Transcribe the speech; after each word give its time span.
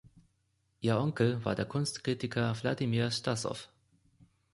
Ihr 0.79 0.97
Onkel 0.97 1.45
war 1.45 1.53
der 1.53 1.65
Kunstkritiker 1.67 2.59
Wladimir 2.63 3.11
Stassow. 3.11 3.69